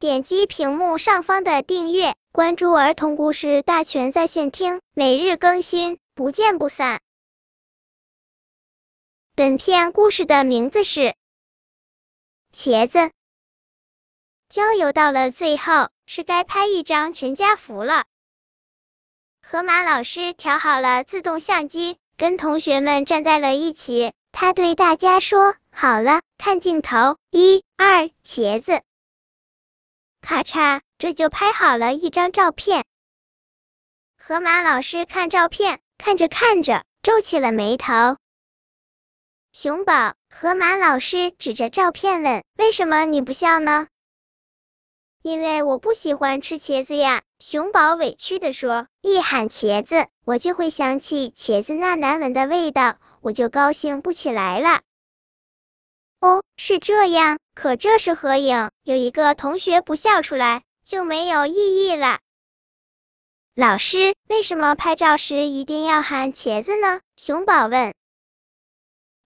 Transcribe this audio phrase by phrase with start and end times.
[0.00, 7.00] 点击屏幕上方的订阅，关注儿童故事大全在线听，每日更新，不见不散。
[9.34, 11.00] 本片故事的名字是
[12.54, 12.98] 《茄子》。
[14.48, 18.04] 郊游到了最后，是该拍一张全家福了。
[19.42, 24.12] 河马老师调好了自动相机，跟同学们站在了一起。
[24.30, 28.80] 他对大家说：“好了，看镜头，一、二，茄子。”
[30.20, 32.84] 咔嚓，这就拍好了一张照片。
[34.16, 38.16] 河马老师看照片，看着看着，皱起了眉头。
[39.52, 43.88] 熊宝，河马老师指着照片问：“为什么你不笑呢？”
[45.22, 47.22] 因为我不喜欢吃茄子呀。
[47.38, 54.80] 熊宝委屈的说：“一喊茄子，我就会想起茄子那难闻的味道。”我就高兴不起来了。
[56.20, 62.18] 哦，是这样，可这是合影，有一个同学不笑出来就没有意义了。
[63.54, 67.00] 老师，为什么拍照时一定要喊茄子呢？
[67.16, 67.94] 熊宝问。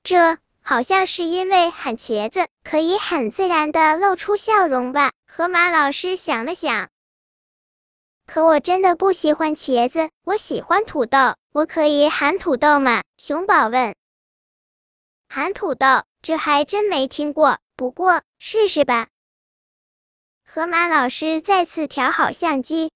[0.02, 5.12] 这好像是因为喊茄子可以很自然的露出笑容吧？
[5.26, 6.88] 河马老师想了想。
[8.26, 11.36] 可我真的不喜欢茄子，我喜欢土豆。
[11.52, 13.02] 我可以喊土豆吗？
[13.18, 13.94] 熊宝问。
[15.28, 19.08] 喊土豆，这还真没听过，不过试试吧。
[20.46, 22.92] 河马老师再次调好相机，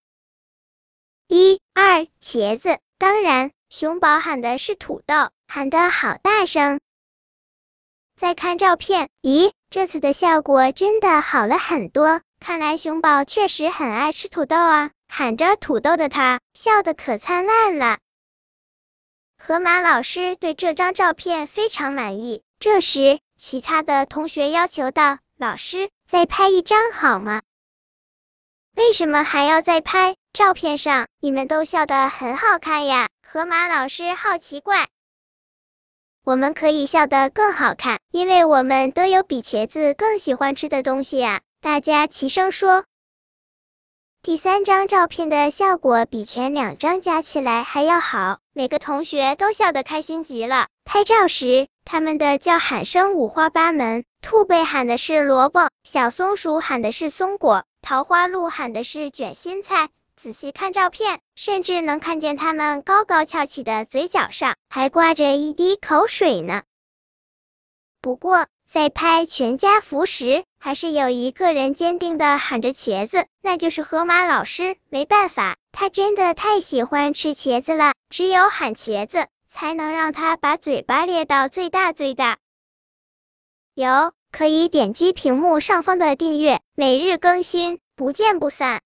[1.26, 2.78] 一、二，茄子。
[2.98, 6.80] 当然，熊宝喊的是土豆，喊的好大声。
[8.14, 12.22] 再看照片，咦，这次的效果真的好了很多。
[12.38, 14.90] 看来熊宝确实很爱吃土豆啊！
[15.08, 17.98] 喊着土豆的他，笑得可灿烂了。
[19.38, 22.42] 河马老师对这张照片非常满意。
[22.58, 27.42] 这时，其他的同学要求道：“老师，再拍一张好吗？”
[28.74, 30.16] 为什么还要再拍？
[30.32, 33.08] 照片上你们都笑得很好看呀！
[33.26, 34.88] 河马老师好奇怪。
[36.24, 41.40] 我们可以笑得更好看，因为我们都有比茄子更喜欢吃的东西呀！
[41.60, 42.84] 大家齐声说。
[44.26, 50.66] 第三张照片的效果比前两张加起来还要好，每个同学都笑得开心极了。
[50.84, 59.90] 拍照时，他们的叫喊声五花八门，兔被喊的是萝卜，小松鼠喊的是松果，桃花鹿喊的是卷心菜。
[60.16, 66.64] 仔细看照片，甚至能看见他们高高翘起的嘴角上还挂着一滴口水呢。
[68.00, 74.76] 不过，在拍全家福时，还是有一个人坚定的喊着茄子，那就是河马老师。
[74.88, 82.38] 没办法，他真的太喜欢吃茄子了，只有喊茄子，才能让他把嘴巴裂到最大最大。
[83.74, 88.74] 有，可以点击屏幕上方的订阅，每日更新，不见不散。